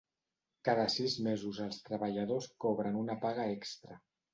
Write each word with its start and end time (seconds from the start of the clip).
Cada 0.69 0.85
sis 0.93 1.19
mesos 1.29 1.61
els 1.67 1.79
treballadors 1.91 2.51
cobren 2.67 3.03
una 3.07 3.23
paga 3.27 3.51
extra. 3.61 4.05